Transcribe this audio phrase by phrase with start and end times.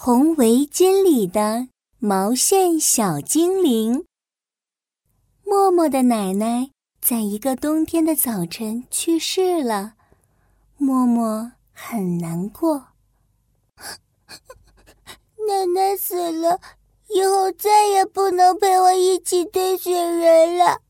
[0.00, 1.66] 红围巾里的
[1.98, 4.06] 毛线小精灵。
[5.42, 9.94] 默默的奶奶在一个冬天的早晨去世了，
[10.76, 12.90] 默默很难过。
[15.48, 16.60] 奶奶死了，
[17.08, 20.80] 以后再也不能陪我一起堆雪人了，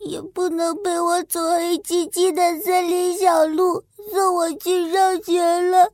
[0.00, 5.92] 也不能陪我走黑漆漆的森林小路，送我去上学了。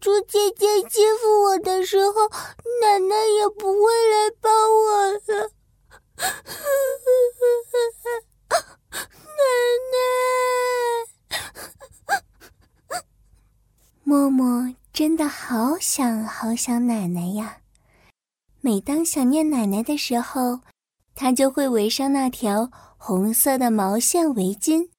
[0.00, 2.28] 猪姐姐欺负我的时候，
[2.80, 5.50] 奶奶也不会来帮我了。
[9.38, 9.42] 奶
[9.92, 9.96] 奶，
[14.04, 17.58] 默默真的好想好想奶奶呀！
[18.60, 20.60] 每当想念奶奶的时候，
[21.14, 24.90] 她就会围上那条红色的毛线围巾，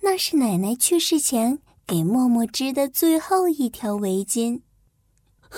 [0.00, 1.61] 那是奶奶去世前。
[1.86, 4.62] 给默默织的最后一条围巾。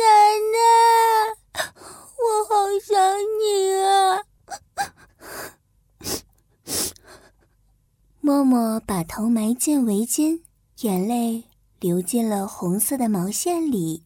[0.00, 0.04] 奶
[0.52, 0.58] 奶，
[2.16, 3.42] 我好想你
[3.80, 4.22] 啊！
[8.20, 10.42] 默默把头埋进围巾，
[10.80, 11.44] 眼泪
[11.78, 14.04] 流进了红色的毛线里。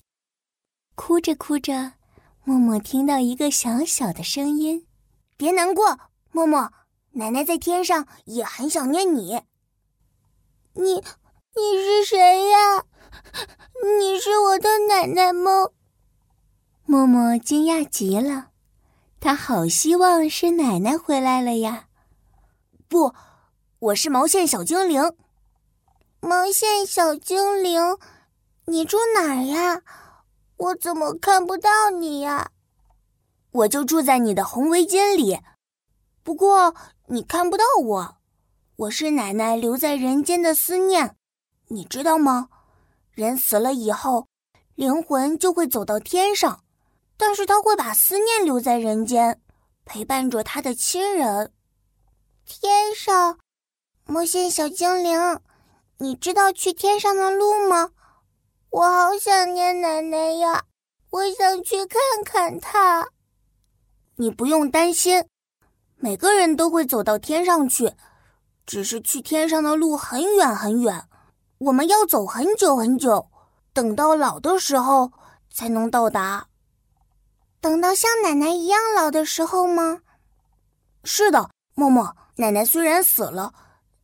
[0.94, 1.94] 哭着哭着，
[2.44, 4.86] 默默听到一个小小的声音
[5.36, 5.98] ：“别难过，
[6.30, 6.72] 默默，
[7.12, 9.42] 奶奶在天上也很想念你。”
[10.84, 12.84] 你你是谁呀？
[13.98, 15.70] 你是我的奶奶吗？
[16.84, 18.50] 默默惊讶极了，
[19.18, 21.86] 他好希望是奶奶回来了呀。
[22.86, 23.14] 不，
[23.78, 25.02] 我是毛线小精灵。
[26.20, 27.80] 毛线小精灵，
[28.66, 29.80] 你住哪儿呀？
[30.58, 32.50] 我怎么看不到你呀？
[33.52, 35.40] 我就住在你的红围巾里，
[36.22, 36.74] 不过
[37.06, 38.16] 你看不到我。
[38.76, 41.14] 我是奶奶留在人间的思念，
[41.68, 42.48] 你知道吗？
[43.12, 44.26] 人死了以后，
[44.74, 46.64] 灵魂就会走到天上，
[47.16, 49.40] 但是他会把思念留在人间，
[49.84, 51.52] 陪伴着他的亲人。
[52.44, 53.38] 天上，
[54.06, 55.38] 魔仙小精灵，
[55.98, 57.92] 你知道去天上的路吗？
[58.70, 60.64] 我好想念奶奶呀，
[61.10, 63.06] 我想去看看她。
[64.16, 65.24] 你不用担心，
[65.94, 67.92] 每个人都会走到天上去。
[68.66, 71.06] 只是去天上的路很远很远，
[71.58, 73.28] 我们要走很久很久，
[73.72, 75.12] 等到老的时候
[75.50, 76.46] 才能到达。
[77.60, 80.00] 等到像奶奶一样老的时候吗？
[81.02, 82.16] 是的，默默。
[82.36, 83.54] 奶奶虽然死了，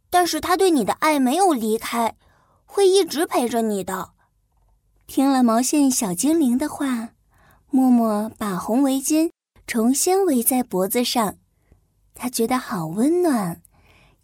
[0.08, 2.16] 但是她对你的爱没有离开，
[2.64, 4.10] 会一直陪着你的。
[5.06, 7.08] 听了毛线小精灵的话，
[7.70, 9.32] 默默把红围巾
[9.66, 11.36] 重新围在脖子上，
[12.14, 13.60] 他觉得好温暖。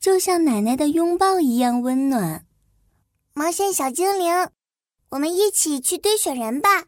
[0.06, 2.46] 就像奶奶的拥抱一样温暖。
[3.34, 4.50] 毛线小精灵，
[5.08, 6.84] 我们一起去堆雪人吧。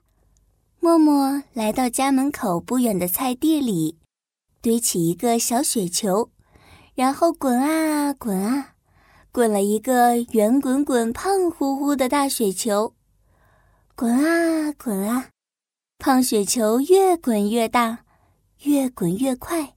[0.79, 3.99] 默默来到家门口不远的菜地里，
[4.63, 6.31] 堆起一个小雪球，
[6.95, 8.77] 然后滚啊滚啊，
[9.33, 12.95] 滚了一个圆滚滚、胖乎乎的大雪球。
[13.97, 15.31] 滚啊滚啊，
[15.99, 18.05] 胖雪球越滚越大，
[18.63, 19.75] 越滚越快。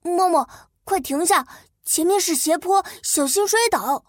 [0.00, 0.48] 默默，
[0.84, 1.46] 快停下！
[1.84, 4.04] 前面是斜坡，小心摔倒！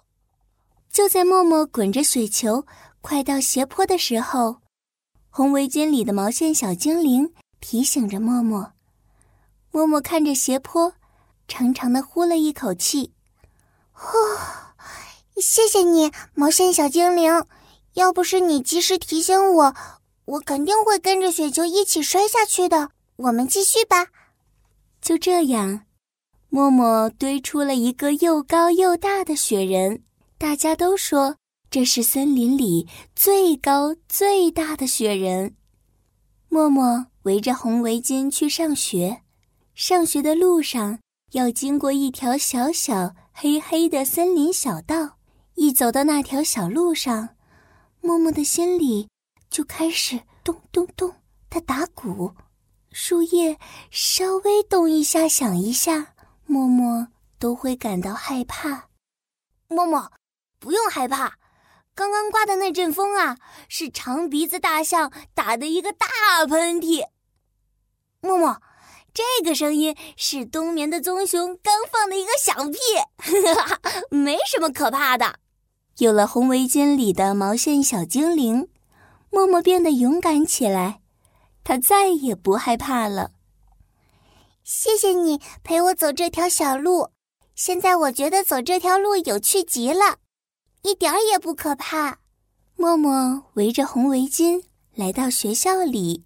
[0.90, 2.66] 就在默默滚着雪球
[3.02, 4.62] 快到斜坡的时候，
[5.30, 8.72] 红围巾里的毛线小精灵提醒着默默。
[9.72, 10.94] 默默看着斜坡，
[11.50, 13.12] 长长的呼了一口气
[13.92, 14.18] ：“呼，
[15.36, 17.46] 谢谢你，毛线小精灵！
[17.96, 19.76] 要不是你及时提醒我，
[20.24, 22.92] 我肯定会跟着雪球一起摔下去的。
[23.18, 24.08] 我们继续吧。”
[25.02, 25.85] 就这样。
[26.56, 30.04] 默默堆出了一个又高又大的雪人，
[30.38, 31.36] 大家都说
[31.70, 35.54] 这是森林里最高最大的雪人。
[36.48, 39.22] 默默围着红围巾去上学，
[39.74, 41.00] 上学的路上
[41.34, 45.18] 要经过一条小小黑黑的森林小道，
[45.56, 47.36] 一走到那条小路上，
[48.00, 49.10] 默默的心里
[49.50, 51.14] 就开始咚咚咚
[51.50, 52.32] 的打鼓，
[52.94, 53.60] 树叶
[53.92, 56.15] 稍微动一下，响一下。
[56.48, 57.08] 默默
[57.40, 58.90] 都会感到害怕。
[59.68, 60.12] 默默，
[60.60, 61.38] 不用害怕，
[61.96, 63.38] 刚刚刮的那阵风啊，
[63.68, 66.08] 是长鼻子大象打的一个大
[66.48, 67.08] 喷嚏。
[68.22, 68.62] 默默，
[69.14, 72.80] 这个声音是冬眠的棕熊刚放的一个响屁，
[74.16, 75.40] 没什么可怕的。
[75.98, 78.68] 有了红围巾里的毛线小精灵，
[79.30, 81.02] 默默变得勇敢起来，
[81.64, 83.32] 他再也不害怕了。
[84.66, 87.12] 谢谢你陪我走这条小路，
[87.54, 90.18] 现在我觉得走这条路有趣极了，
[90.82, 92.18] 一点儿也不可怕。
[92.76, 94.64] 默默围着红围巾
[94.96, 96.26] 来到学校里，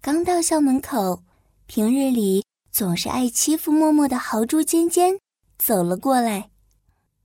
[0.00, 1.22] 刚到校门口，
[1.66, 5.18] 平日里总是爱欺负默默的豪猪尖尖
[5.58, 6.48] 走了过来。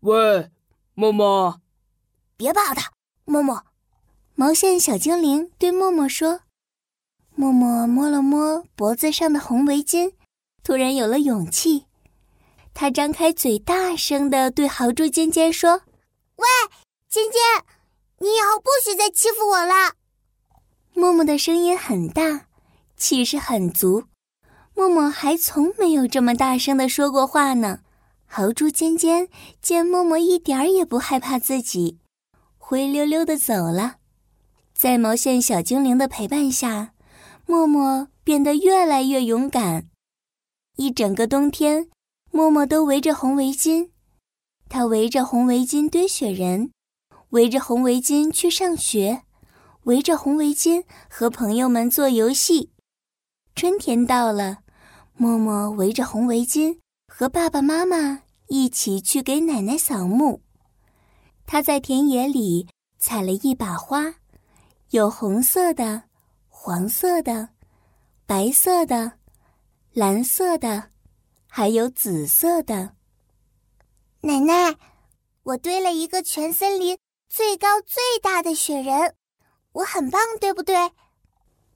[0.02, 0.52] 喂，
[0.96, 1.62] 默默，
[2.36, 2.92] 别怕他，
[3.24, 3.64] 默默。
[4.36, 6.42] 毛线小精灵对默默说。
[7.38, 10.14] 默默摸了摸脖子上的红围巾，
[10.66, 11.86] 突然有了勇气。
[12.74, 15.84] 他张开嘴，大声的对豪猪尖尖说
[16.36, 16.46] ：“喂，
[17.08, 17.40] 尖尖，
[18.20, 19.94] 你以后不许再欺负我了。”
[20.94, 22.48] 默默的声音很大，
[22.98, 24.06] 气势很足。
[24.74, 27.82] 默默还从没有这么大声的说过话呢。
[28.26, 29.30] 豪猪尖尖
[29.62, 32.00] 见默默一点儿也不害怕自己，
[32.58, 33.98] 灰溜溜的走了。
[34.74, 36.94] 在毛线小精灵的陪伴下。
[37.48, 39.86] 默默变得越来越勇敢，
[40.75, 41.89] 一整个冬天，
[42.31, 43.89] 默默都围着红围巾。
[44.69, 46.72] 他围着红围巾堆雪人，
[47.30, 49.24] 围着红围巾去上学，
[49.83, 52.72] 围着红围巾和朋友们做游戏。
[53.56, 54.60] 春天到了，
[55.16, 60.42] 默默围着红围巾和爸爸妈妈一起去给奶奶扫墓。
[61.45, 62.68] 他在田野里
[62.98, 64.16] 采了一把花，
[64.89, 66.04] 有红色的。
[66.57, 67.50] 黄色的、
[68.25, 69.19] 白色的、
[69.95, 70.89] 蓝色的，
[71.47, 72.95] 还有紫色的。
[74.19, 74.75] 奶奶，
[75.44, 76.97] 我堆了一个全森林
[77.30, 79.15] 最高最大的雪人，
[79.71, 80.92] 我很棒，对不对？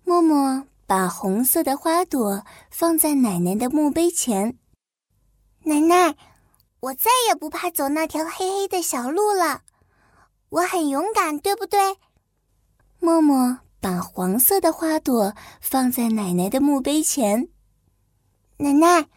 [0.04, 4.60] 默默把红色的花朵放在奶奶的墓碑前。
[5.64, 6.14] 奶奶，
[6.82, 9.62] 我再也不怕走那条黑黑的小路了，
[10.50, 11.96] 我很勇敢，对不对？
[13.00, 13.60] 默默。
[13.82, 17.48] 把黄色的花朵放在奶奶的墓碑前。
[18.62, 19.08] 奶奶，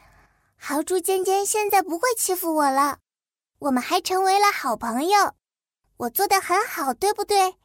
[0.56, 2.98] 豪猪尖尖现在不会欺负我了，
[3.58, 5.34] 我们还成为了好朋友。
[5.96, 7.56] 我做的很好，对不对？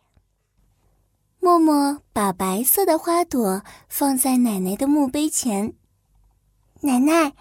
[1.40, 5.76] 默默把白色的花朵放在奶奶的墓碑前。
[6.82, 7.36] 奶奶，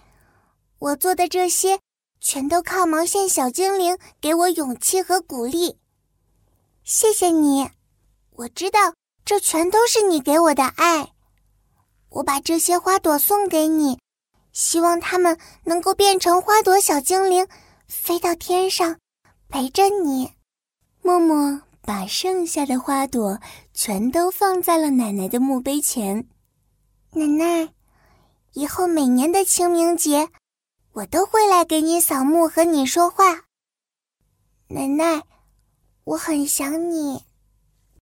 [0.81, 1.81] 我做的这些
[2.21, 5.79] 全都靠毛线小精灵给我勇气和鼓励。
[6.85, 7.71] 谢谢你，
[8.33, 8.93] 我知道。
[9.25, 11.15] 这全都是你给我的爱，
[12.11, 13.99] 我把这些花朵送给你，
[14.57, 17.47] 希望它们能够变成花朵小精灵，
[17.89, 18.99] 飞到天上，
[19.51, 20.33] 陪着你。
[21.03, 23.39] 默默把剩下的花朵
[23.75, 26.27] 全都放在了奶奶的墓碑前。
[27.11, 27.69] 奶奶，
[28.55, 30.31] 以后每年的清明节，
[30.93, 33.43] 我都会来给你扫墓和你说话。
[34.69, 35.23] 奶奶，
[36.05, 37.23] 我很想你。